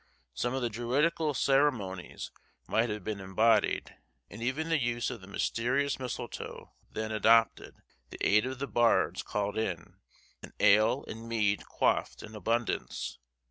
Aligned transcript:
Some 0.33 0.55
of 0.55 0.63
the 0.63 0.69
druidical 0.71 1.35
ceremonies 1.35 2.31
might 2.65 2.89
have 2.89 3.03
been 3.03 3.19
embodied, 3.19 3.95
and 4.31 4.41
even 4.41 4.69
the 4.69 4.79
use 4.79 5.11
of 5.11 5.21
the 5.21 5.27
mysterious 5.27 5.99
misletoe 5.99 6.71
then 6.91 7.11
adopted, 7.11 7.75
the 8.09 8.17
aid 8.21 8.47
of 8.47 8.57
the 8.57 8.65
bards 8.67 9.21
called 9.21 9.59
in, 9.59 9.97
and 10.41 10.53
ale 10.59 11.05
and 11.07 11.29
mead 11.29 11.67
quaffed 11.67 12.23
in 12.23 12.33
abundance. 12.33 13.19